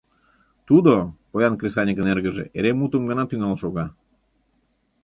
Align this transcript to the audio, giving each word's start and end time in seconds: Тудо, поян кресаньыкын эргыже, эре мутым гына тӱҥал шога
Тудо, 0.67 0.93
поян 1.29 1.53
кресаньыкын 1.59 2.07
эргыже, 2.13 2.45
эре 2.57 2.71
мутым 2.79 3.03
гына 3.09 3.23
тӱҥал 3.27 3.55
шога 3.61 3.85